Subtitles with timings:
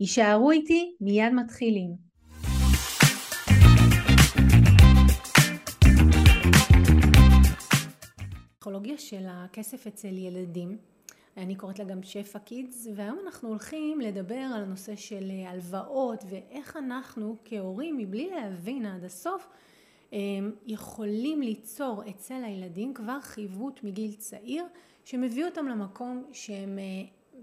[0.00, 1.90] יישארו איתי, מיד מתחילים.
[8.58, 10.78] פסיכולוגיה של הכסף אצל ילדים,
[11.36, 16.76] אני קוראת לה גם שפע קידס, והיום אנחנו הולכים לדבר על הנושא של הלוואות ואיך
[16.76, 19.48] אנחנו כהורים, מבלי להבין עד הסוף,
[20.66, 24.64] יכולים ליצור אצל הילדים כבר חיווט מגיל צעיר
[25.04, 26.78] שמביא אותם למקום שהם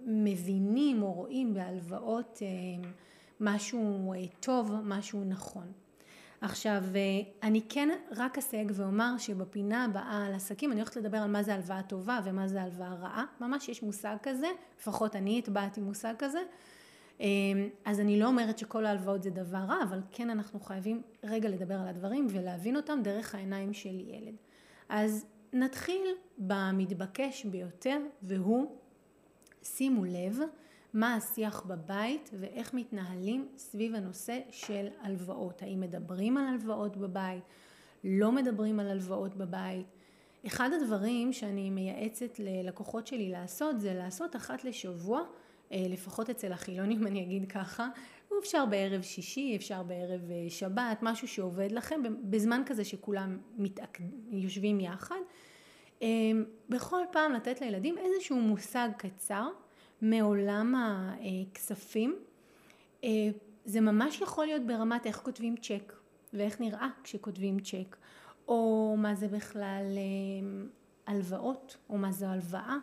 [0.05, 2.89] מבינים או רואים בהלוואות אה,
[3.39, 5.71] משהו אה, טוב, משהו נכון.
[6.41, 7.01] עכשיו, אה,
[7.43, 11.53] אני כן רק אסייג ואומר שבפינה הבאה על עסקים אני הולכת לדבר על מה זה
[11.53, 13.25] הלוואה טובה ומה זה הלוואה רעה.
[13.41, 14.47] ממש יש מושג כזה,
[14.79, 16.39] לפחות אני הטבעתי מושג כזה.
[17.85, 21.75] אז אני לא אומרת שכל ההלוואות זה דבר רע, אבל כן אנחנו חייבים רגע לדבר
[21.75, 24.35] על הדברים ולהבין אותם דרך העיניים של ילד.
[24.89, 28.77] אז נתחיל במתבקש ביותר, והוא
[29.65, 30.39] שימו לב
[30.93, 35.61] מה השיח בבית ואיך מתנהלים סביב הנושא של הלוואות.
[35.61, 37.43] האם מדברים על הלוואות בבית,
[38.03, 39.85] לא מדברים על הלוואות בבית.
[40.47, 45.21] אחד הדברים שאני מייעצת ללקוחות שלי לעשות זה לעשות אחת לשבוע,
[45.71, 47.87] אה, לפחות אצל החילונים אני אגיד ככה,
[48.39, 53.99] אפשר בערב שישי, אפשר בערב אה, שבת, משהו שעובד לכם, בזמן כזה שכולם מתעק...
[54.31, 55.19] יושבים יחד.
[56.01, 59.49] אמ, בכל פעם לתת לילדים איזשהו מושג קצר
[60.01, 62.15] מעולם הכספים.
[63.03, 63.09] אה,
[63.65, 65.93] זה ממש יכול להיות ברמת איך כותבים צ'ק
[66.33, 67.95] ואיך נראה כשכותבים צ'ק,
[68.47, 70.67] או מה זה בכלל אמ,
[71.07, 72.77] הלוואות, או מה זו הלוואה,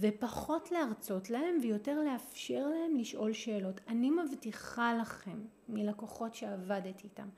[0.00, 3.80] ופחות להרצות להם ויותר לאפשר להם לשאול שאלות.
[3.88, 5.38] אני מבטיחה לכם
[5.68, 7.28] מלקוחות שעבדת איתם,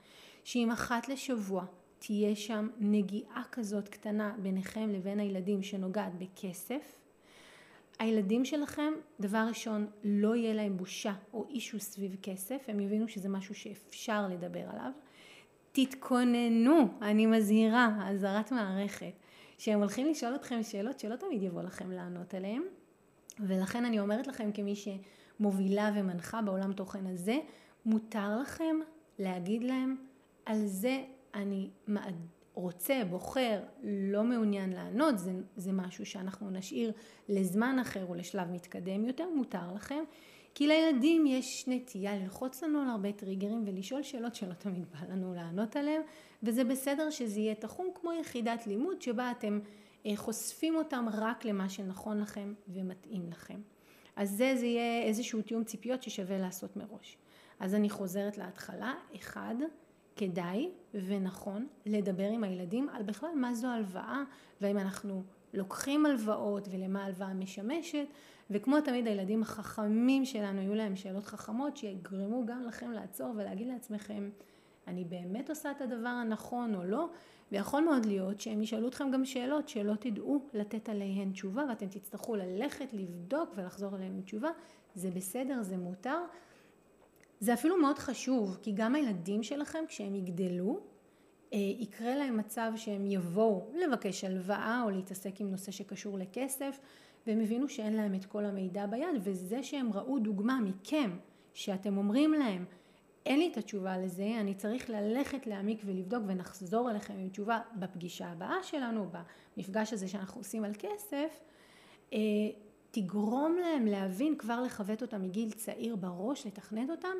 [0.44, 1.64] שאם אחת לשבוע
[1.98, 6.98] תהיה שם נגיעה כזאת קטנה ביניכם לבין הילדים שנוגעת בכסף,
[7.98, 13.28] הילדים שלכם, דבר ראשון, לא יהיה להם בושה או אישו סביב כסף, הם יבינו שזה
[13.28, 14.90] משהו שאפשר לדבר עליו.
[15.72, 19.12] תתכוננו, אני מזהירה, אזהרת מערכת,
[19.58, 22.62] שהם הולכים לשאול אתכם שאלות שלא תמיד יבוא לכם לענות עליהן,
[23.40, 27.38] ולכן אני אומרת לכם כמי שמובילה ומנחה בעולם תוכן הזה,
[27.86, 28.76] מותר לכם
[29.18, 29.96] להגיד להם,
[30.46, 31.04] על זה
[31.34, 31.68] אני
[32.54, 36.92] רוצה, בוחר, לא מעוניין לענות, זה, זה משהו שאנחנו נשאיר
[37.28, 40.04] לזמן אחר או לשלב מתקדם יותר, מותר לכם.
[40.54, 45.34] כי לילדים יש נטייה ללחוץ לנו על הרבה טריגרים ולשאול שאלות שלא תמיד בא לנו
[45.34, 46.02] לענות עליהן,
[46.42, 49.60] וזה בסדר שזה יהיה תחום כמו יחידת לימוד שבה אתם
[50.06, 53.60] אה, חושפים אותם רק למה שנכון לכם ומתאים לכם.
[54.16, 57.16] אז זה, זה יהיה איזשהו תיאום ציפיות ששווה לעשות מראש.
[57.60, 59.54] אז אני חוזרת להתחלה, אחד,
[60.18, 64.22] כדאי ונכון לדבר עם הילדים על בכלל מה זו הלוואה
[64.60, 65.22] והאם אנחנו
[65.54, 68.06] לוקחים הלוואות ולמה הלוואה משמשת
[68.50, 74.30] וכמו תמיד הילדים החכמים שלנו יהיו להם שאלות חכמות שיגרמו גם לכם לעצור ולהגיד לעצמכם
[74.88, 77.08] אני באמת עושה את הדבר הנכון או לא?
[77.52, 82.36] ויכול מאוד להיות שהם ישאלו אתכם גם שאלות שלא תדעו לתת עליהן תשובה ואתם תצטרכו
[82.36, 84.50] ללכת לבדוק ולחזור עליהן עם תשובה.
[84.94, 86.18] זה בסדר זה מותר
[87.40, 90.80] זה אפילו מאוד חשוב, כי גם הילדים שלכם כשהם יגדלו,
[91.52, 96.80] אה, יקרה להם מצב שהם יבואו לבקש הלוואה או להתעסק עם נושא שקשור לכסף,
[97.26, 101.10] והם הבינו שאין להם את כל המידע ביד, וזה שהם ראו דוגמה מכם,
[101.54, 102.64] שאתם אומרים להם,
[103.26, 108.26] אין לי את התשובה לזה, אני צריך ללכת להעמיק ולבדוק ונחזור אליכם עם תשובה בפגישה
[108.26, 109.10] הבאה שלנו,
[109.56, 111.40] במפגש הזה שאנחנו עושים על כסף,
[112.12, 112.18] אה,
[112.90, 117.16] תגרום להם להבין, כבר לכבד אותם מגיל צעיר בראש, לתכנת אותם,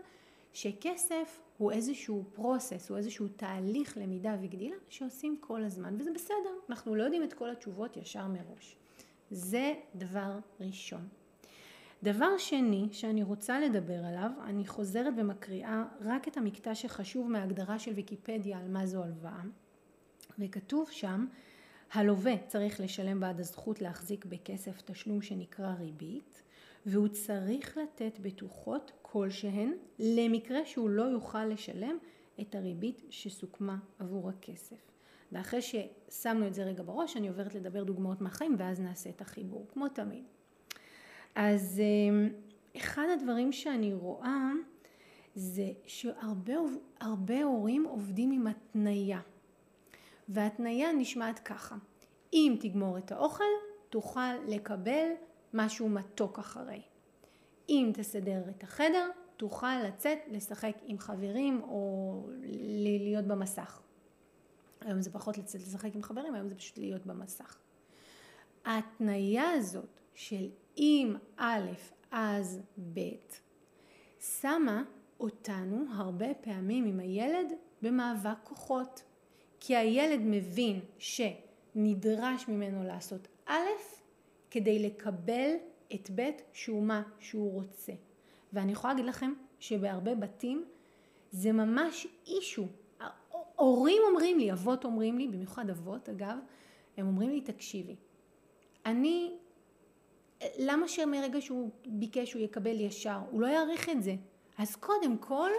[0.52, 6.94] שכסף הוא איזשהו פרוסס, הוא איזשהו תהליך למידה וגדילה שעושים כל הזמן, וזה בסדר, אנחנו
[6.94, 8.76] לא יודעים את כל התשובות ישר מראש.
[9.30, 11.08] זה דבר ראשון.
[12.02, 17.92] דבר שני שאני רוצה לדבר עליו, אני חוזרת ומקריאה רק את המקטע שחשוב מההגדרה של
[17.92, 19.42] ויקיפדיה על מה זו הלוואה,
[20.38, 21.26] וכתוב שם
[21.92, 26.42] הלווה צריך לשלם בעד הזכות להחזיק בכסף תשלום שנקרא ריבית
[26.86, 31.98] והוא צריך לתת בטוחות כלשהן למקרה שהוא לא יוכל לשלם
[32.40, 34.76] את הריבית שסוכמה עבור הכסף.
[35.32, 39.66] ואחרי ששמנו את זה רגע בראש אני עוברת לדבר דוגמאות מהחיים ואז נעשה את החיבור
[39.72, 40.24] כמו תמיד.
[41.34, 42.28] אז אמ,
[42.76, 44.50] אחד הדברים שאני רואה
[45.34, 49.20] זה שהרבה הורים עובדים עם התניה.
[50.28, 51.76] והתניה נשמעת ככה,
[52.32, 53.44] אם תגמור את האוכל,
[53.88, 55.08] תוכל לקבל
[55.54, 56.82] משהו מתוק אחרי.
[57.68, 62.22] אם תסדר את החדר, תוכל לצאת לשחק עם חברים או
[62.98, 63.80] להיות במסך.
[64.80, 67.58] היום זה פחות לצאת לשחק עם חברים, היום זה פשוט להיות במסך.
[68.64, 71.70] ההתניה הזאת של אם א'
[72.10, 72.60] אז
[72.94, 73.00] ב',
[74.20, 74.82] שמה
[75.20, 77.52] אותנו הרבה פעמים עם הילד
[77.82, 79.02] במאבק כוחות.
[79.60, 83.52] כי הילד מבין שנדרש ממנו לעשות א'
[84.50, 85.50] כדי לקבל
[85.94, 87.92] את ב' שהוא מה שהוא רוצה.
[88.52, 90.64] ואני יכולה להגיד לכם שבהרבה בתים
[91.30, 92.66] זה ממש אישו.
[93.56, 96.38] הורים אומרים לי, אבות אומרים לי, במיוחד אבות אגב,
[96.96, 97.96] הם אומרים לי, תקשיבי,
[98.86, 99.36] אני,
[100.58, 103.18] למה שמרגע שהוא ביקש הוא יקבל ישר?
[103.30, 104.14] הוא לא יעריך את זה.
[104.58, 105.50] אז קודם כל,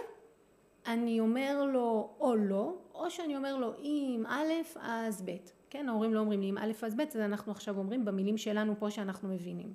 [0.86, 5.36] אני אומר לו או לא, או שאני אומר לו אם א' אז ב'.
[5.70, 8.74] כן, ההורים לא אומרים לי אם א' אז ב', אז אנחנו עכשיו אומרים במילים שלנו
[8.78, 9.74] פה שאנחנו מבינים.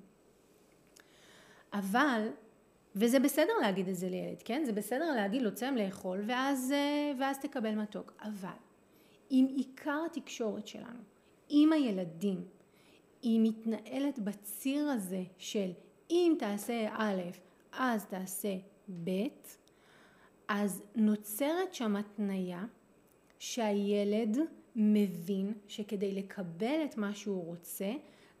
[1.72, 2.28] אבל,
[2.96, 4.64] וזה בסדר להגיד את זה לילד, כן?
[4.64, 8.12] זה בסדר להגיד לו צם לאכול ואז, אה, ואז תקבל מתוק.
[8.22, 8.48] אבל
[9.30, 11.00] אם עיקר התקשורת שלנו
[11.48, 12.44] עם הילדים
[13.22, 15.70] היא מתנהלת בציר הזה של
[16.10, 17.22] אם תעשה א'
[17.72, 18.54] אז תעשה
[19.04, 19.10] ב',
[20.48, 22.64] אז נוצרת שם התניה
[23.38, 24.38] שהילד
[24.76, 27.92] מבין שכדי לקבל את מה שהוא רוצה,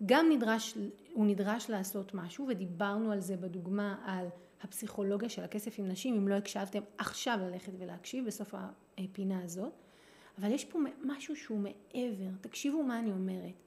[0.06, 0.78] גם נדרש,
[1.12, 4.26] הוא נדרש לעשות משהו, ודיברנו על זה בדוגמה על
[4.62, 8.54] הפסיכולוגיה של הכסף עם נשים, אם לא הקשבתם עכשיו ללכת ולהקשיב בסוף
[8.98, 9.72] הפינה הזאת,
[10.38, 13.62] אבל יש פה משהו שהוא מעבר, תקשיבו מה אני אומרת.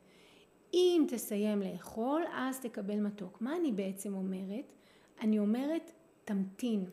[0.74, 3.42] אם תסיים לאכול, אז תקבל מתוק.
[3.42, 4.74] מה אני בעצם אומרת?
[5.22, 5.92] אני אומרת,
[6.26, 6.86] תמתין.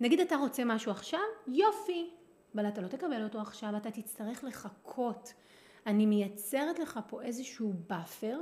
[0.00, 2.10] נגיד אתה רוצה משהו עכשיו, יופי,
[2.54, 5.32] אבל אתה לא תקבל אותו עכשיו, אתה תצטרך לחכות.
[5.86, 8.40] אני מייצרת לך פה איזשהו buffer,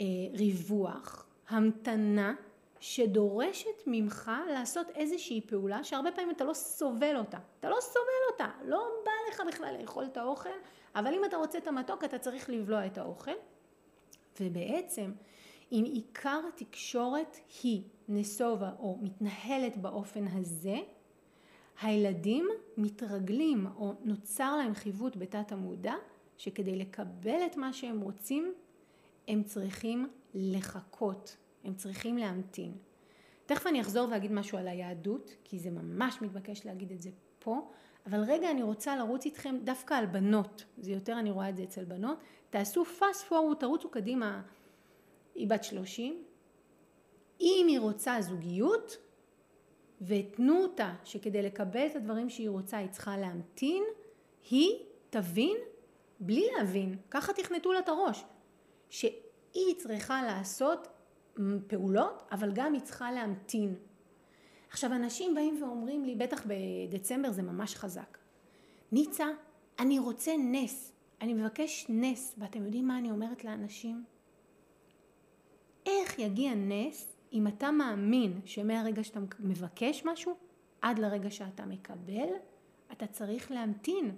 [0.00, 2.34] אה, ריווח, המתנה,
[2.80, 7.38] שדורשת ממך לעשות איזושהי פעולה שהרבה פעמים אתה לא סובל אותה.
[7.60, 10.48] אתה לא סובל אותה, לא בא לך בכלל לאכול את האוכל,
[10.94, 13.30] אבל אם אתה רוצה את המתוק אתה צריך לבלוע את האוכל.
[14.40, 15.12] ובעצם
[15.72, 20.76] אם עיקר התקשורת היא נסובה או מתנהלת באופן הזה,
[21.80, 25.94] הילדים מתרגלים או נוצר להם חיווט בתת המודע
[26.36, 28.54] שכדי לקבל את מה שהם רוצים
[29.28, 32.72] הם צריכים לחכות, הם צריכים להמתין.
[33.46, 37.70] תכף אני אחזור ואגיד משהו על היהדות, כי זה ממש מתבקש להגיד את זה פה,
[38.06, 41.62] אבל רגע אני רוצה לרוץ איתכם דווקא על בנות, זה יותר אני רואה את זה
[41.62, 42.18] אצל בנות,
[42.50, 44.42] תעשו fast forward, תרוצו קדימה,
[45.34, 46.24] היא בת 30,
[47.40, 48.96] אם היא רוצה זוגיות,
[50.00, 53.84] ותנו אותה שכדי לקבל את הדברים שהיא רוצה היא צריכה להמתין,
[54.50, 55.56] היא תבין
[56.20, 58.24] בלי להבין, ככה תכנתו לה את הראש,
[58.90, 60.88] שהיא צריכה לעשות
[61.66, 63.74] פעולות, אבל גם היא צריכה להמתין.
[64.70, 68.18] עכשיו אנשים באים ואומרים לי, בטח בדצמבר זה ממש חזק,
[68.92, 69.26] ניצה,
[69.78, 74.04] אני רוצה נס, אני מבקש נס, ואתם יודעים מה אני אומרת לאנשים?
[75.86, 80.34] איך יגיע נס אם אתה מאמין שמהרגע שאתה מבקש משהו
[80.82, 82.28] עד לרגע שאתה מקבל,
[82.92, 84.10] אתה צריך להמתין.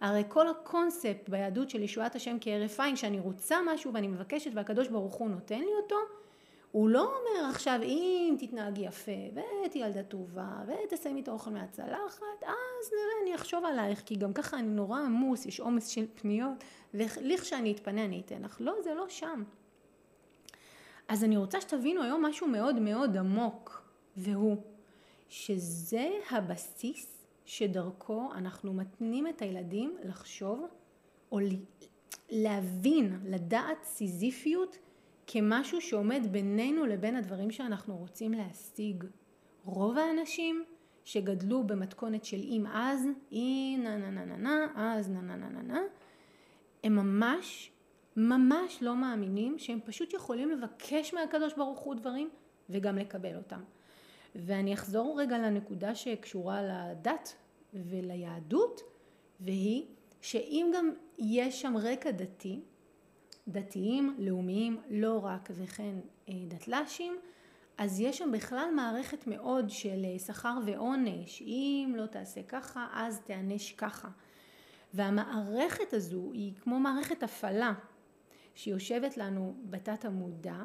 [0.00, 4.88] הרי כל הקונספט ביהדות של ישועת השם כהרף עין, שאני רוצה משהו ואני מבקשת והקדוש
[4.88, 5.96] ברוך הוא נותן לי אותו,
[6.72, 12.90] הוא לא אומר עכשיו אם תתנהגי יפה ותהיי ילדה טובה ותסיימי את האוכל מהצלחת אז
[12.92, 16.64] נראה אני אחשוב עלייך כי גם ככה אני נורא עמוס יש עומס של פניות
[16.94, 19.42] ולכשאני אתפנה אני אתן לך לא זה לא שם
[21.12, 23.82] אז אני רוצה שתבינו היום משהו מאוד מאוד עמוק,
[24.16, 24.56] והוא
[25.28, 30.66] שזה הבסיס שדרכו אנחנו מתנים את הילדים לחשוב
[31.32, 31.38] או
[32.30, 34.78] להבין, לדעת סיזיפיות
[35.26, 39.04] כמשהו שעומד בינינו לבין הדברים שאנחנו רוצים להשיג.
[39.64, 40.64] רוב האנשים
[41.04, 45.48] שגדלו במתכונת של אם אז, אי נה נה נה נה נה, אז נה נה נה
[45.48, 45.80] נה נה,
[46.84, 47.71] הם ממש
[48.16, 52.30] ממש לא מאמינים שהם פשוט יכולים לבקש מהקדוש ברוך הוא דברים
[52.70, 53.60] וגם לקבל אותם.
[54.34, 57.34] ואני אחזור רגע לנקודה שקשורה לדת
[57.74, 58.80] וליהדות,
[59.40, 59.86] והיא
[60.20, 62.60] שאם גם יש שם רקע דתי,
[63.48, 65.94] דתיים, לאומיים, לא רק וכן
[66.28, 67.16] אה, דתל"שים,
[67.78, 73.20] אז יש שם בכלל מערכת מאוד של אה, שכר ועונש, אם לא תעשה ככה אז
[73.20, 74.08] תיענש ככה.
[74.94, 77.72] והמערכת הזו היא כמו מערכת הפעלה
[78.54, 80.62] שיושבת לנו בתת המודע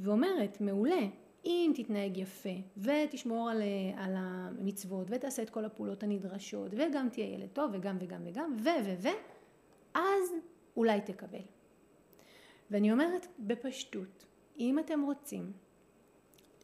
[0.00, 1.00] ואומרת, מעולה,
[1.44, 3.62] אם תתנהג יפה ותשמור על,
[3.96, 8.68] על המצוות ותעשה את כל הפעולות הנדרשות וגם תהיה ילד טוב וגם וגם וגם ו
[8.84, 9.08] ו ו
[9.94, 10.32] אז
[10.76, 11.42] אולי תקבל.
[12.70, 14.26] ואני אומרת בפשטות,
[14.58, 15.52] אם אתם רוצים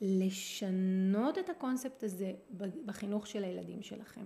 [0.00, 2.32] לשנות את הקונספט הזה
[2.84, 4.24] בחינוך של הילדים שלכם,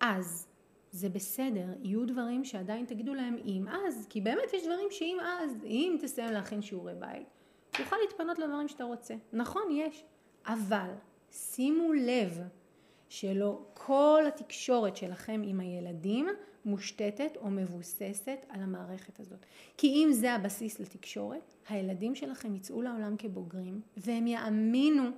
[0.00, 0.46] אז
[0.92, 5.64] זה בסדר, יהיו דברים שעדיין תגידו להם אם אז, כי באמת יש דברים שאם אז,
[5.64, 7.26] אם תסיים להכין שיעורי בית,
[7.70, 9.14] תוכל להתפנות לדברים שאתה רוצה.
[9.32, 10.04] נכון, יש,
[10.46, 10.90] אבל
[11.32, 12.40] שימו לב
[13.08, 16.28] שלא כל התקשורת שלכם עם הילדים
[16.64, 19.46] מושתתת או מבוססת על המערכת הזאת.
[19.76, 25.10] כי אם זה הבסיס לתקשורת, הילדים שלכם יצאו לעולם כבוגרים והם יאמינו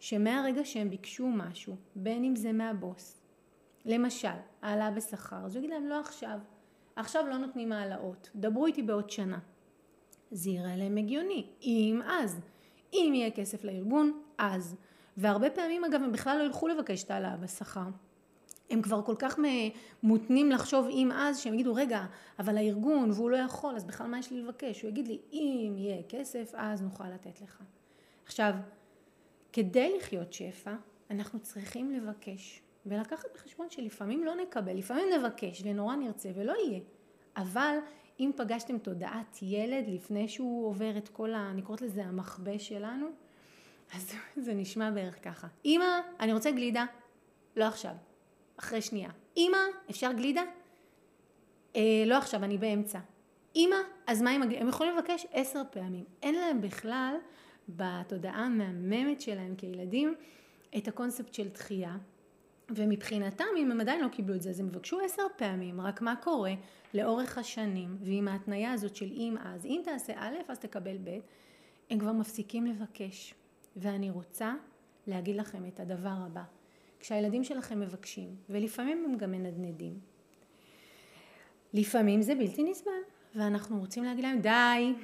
[0.00, 3.19] שמהרגע שהם ביקשו משהו, בין אם זה מהבוס,
[3.84, 4.28] למשל,
[4.62, 6.38] העלאה בשכר, אז הוא יגיד להם לא עכשיו,
[6.96, 9.38] עכשיו לא נותנים העלאות, דברו איתי בעוד שנה.
[10.30, 12.40] זה יראה להם הגיוני, אם אז.
[12.92, 14.76] אם יהיה כסף לארגון, אז.
[15.16, 17.86] והרבה פעמים אגב הם בכלל לא ילכו לבקש את העלאה בשכר.
[18.70, 19.38] הם כבר כל כך
[20.02, 22.04] מותנים לחשוב אם אז, שהם יגידו רגע,
[22.38, 24.82] אבל הארגון והוא לא יכול, אז בכלל מה יש לי לבקש?
[24.82, 27.62] הוא יגיד לי, אם יהיה כסף, אז נוכל לתת לך.
[28.24, 28.54] עכשיו,
[29.52, 30.74] כדי לחיות שפע,
[31.10, 36.80] אנחנו צריכים לבקש, ולקחת בחשבון שלפעמים לא נקבל, לפעמים נבקש ונורא נרצה ולא יהיה.
[37.36, 37.76] אבל
[38.20, 41.50] אם פגשתם תודעת ילד לפני שהוא עובר את כל ה...
[41.50, 43.06] אני קוראת לזה המחבה שלנו,
[43.94, 45.46] אז זה נשמע בערך ככה.
[45.64, 46.84] אמא, אני רוצה גלידה.
[47.56, 47.94] לא עכשיו.
[48.56, 49.10] אחרי שנייה.
[49.36, 49.58] אמא,
[49.90, 50.42] אפשר גלידה?
[51.76, 52.98] אה, לא עכשיו, אני באמצע.
[53.56, 54.62] אמא, אז מה עם הגלידה?
[54.62, 56.04] הם יכולים לבקש עשר פעמים.
[56.22, 57.14] אין להם בכלל
[57.68, 60.14] בתודעה המהממת שלהם כילדים
[60.76, 61.96] את הקונספט של דחייה.
[62.76, 66.16] ומבחינתם, אם הם עדיין לא קיבלו את זה, אז הם יבקשו עשר פעמים, רק מה
[66.16, 66.52] קורה
[66.94, 71.18] לאורך השנים, ועם ההתניה הזאת של אם אז, אם תעשה א', אז תקבל ב',
[71.90, 73.34] הם כבר מפסיקים לבקש.
[73.76, 74.54] ואני רוצה
[75.06, 76.42] להגיד לכם את הדבר הבא.
[77.00, 79.98] כשהילדים שלכם מבקשים, ולפעמים הם גם מנדנדים,
[81.72, 82.90] לפעמים זה בלתי נסבל,
[83.34, 84.94] ואנחנו רוצים להגיד להם די,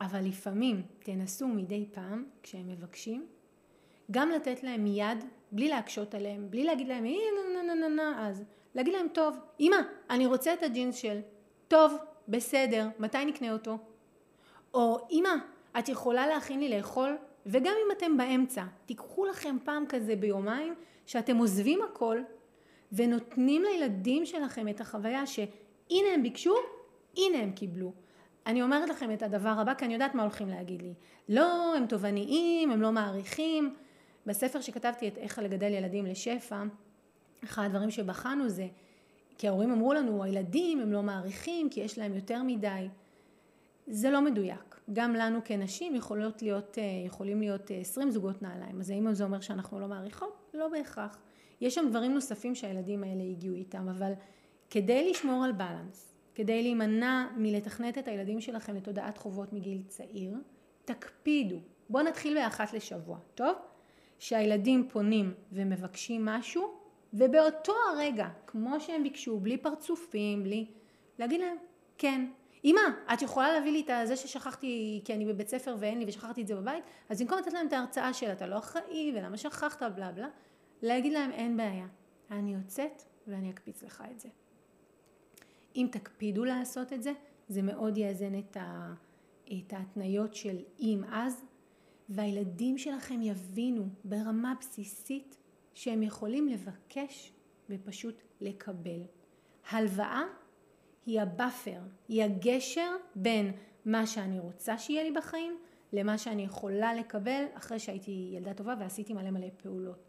[0.00, 3.26] אבל לפעמים תנסו מדי פעם, כשהם מבקשים,
[4.10, 7.18] גם לתת להם יד, בלי להקשות עליהם, בלי להגיד להם, אי
[7.54, 9.76] נה נה נה נה אז, להגיד להם, טוב, אמא,
[10.10, 11.20] אני רוצה את הג'ינס של,
[11.68, 11.96] טוב,
[12.28, 13.78] בסדר, מתי נקנה אותו?
[14.74, 15.34] או, אמא,
[15.78, 17.16] את יכולה להכין לי לאכול?
[17.46, 20.74] וגם אם אתם באמצע, תיקחו לכם פעם כזה ביומיים,
[21.06, 22.20] שאתם עוזבים הכל,
[22.92, 26.54] ונותנים לילדים שלכם את החוויה שהנה הם ביקשו,
[27.16, 27.92] הנה הם קיבלו.
[28.46, 30.94] אני אומרת לכם את הדבר הבא, כי אני יודעת מה הולכים להגיד לי.
[31.28, 33.74] לא, הם תובעניים, הם לא מעריכים.
[34.30, 36.62] בספר שכתבתי את איך לגדל ילדים לשפע,
[37.44, 38.66] אחד הדברים שבחנו זה,
[39.38, 42.88] כי ההורים אמרו לנו, הילדים הם לא מעריכים כי יש להם יותר מדי.
[43.86, 44.80] זה לא מדויק.
[44.92, 48.80] גם לנו כנשים יכולות להיות, אה, יכולים להיות 20 אה, זוגות נעליים.
[48.80, 50.50] אז האם זה אומר שאנחנו לא מעריכות?
[50.54, 51.18] לא בהכרח.
[51.60, 54.12] יש שם דברים נוספים שהילדים האלה הגיעו איתם, אבל
[54.70, 60.36] כדי לשמור על בלנס, כדי להימנע מלתכנת את הילדים שלכם לתודעת חובות מגיל צעיר,
[60.84, 61.56] תקפידו.
[61.88, 63.54] בואו נתחיל באחת לשבוע, טוב?
[64.20, 66.74] שהילדים פונים ומבקשים משהו,
[67.14, 70.66] ובאותו הרגע, כמו שהם ביקשו, בלי פרצופים, בלי...
[71.18, 71.56] להגיד להם,
[71.98, 72.30] כן,
[72.64, 72.80] אמא,
[73.12, 76.46] את יכולה להביא לי את זה ששכחתי כי אני בבית ספר ואין לי ושכחתי את
[76.46, 76.84] זה בבית?
[77.08, 80.28] אז במקום לתת להם את ההרצאה של אתה לא אחראי ולמה שכחת בלה בלה,
[80.82, 81.86] להגיד להם אין בעיה,
[82.30, 84.28] אני יוצאת ואני אקפיץ לך את זה.
[85.76, 87.12] אם תקפידו לעשות את זה,
[87.48, 88.94] זה מאוד יאזן את, ה,
[89.52, 91.44] את ההתניות של אם אז,
[92.10, 95.36] והילדים שלכם יבינו ברמה בסיסית
[95.74, 97.32] שהם יכולים לבקש
[97.70, 99.02] ופשוט לקבל.
[99.70, 100.22] הלוואה
[101.06, 103.52] היא ה buffer, היא הגשר בין
[103.84, 105.58] מה שאני רוצה שיהיה לי בחיים
[105.92, 110.04] למה שאני יכולה לקבל אחרי שהייתי ילדה טובה ועשיתי מלא מלא פעולות.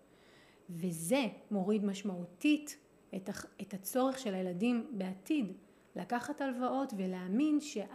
[0.69, 2.77] וזה מוריד משמעותית
[3.15, 5.53] את, הצורך של הילדים בעתיד
[5.95, 7.85] לקחת הלוואות ולהאמין שה,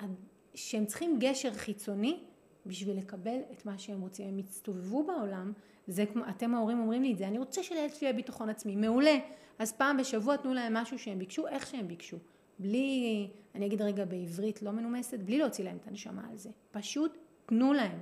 [0.55, 2.25] שהם צריכים גשר חיצוני
[2.67, 4.29] בשביל לקבל את מה שהם רוצים.
[4.29, 5.53] הם יסתובבו בעולם,
[5.87, 8.77] זה כמו, אתם ההורים אומרים לי את זה, אני רוצה שלילד שלי יהיה ביטחון עצמי,
[8.77, 9.17] מעולה,
[9.59, 12.17] אז פעם בשבוע תנו להם משהו שהם ביקשו, איך שהם ביקשו.
[12.59, 16.51] בלי, אני אגיד רגע בעברית לא מנומסת, בלי להוציא להם את הנשמה על זה.
[16.71, 18.01] פשוט תנו להם.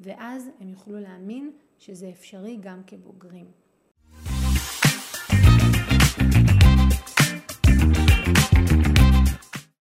[0.00, 3.46] ואז הם יוכלו להאמין שזה אפשרי גם כבוגרים.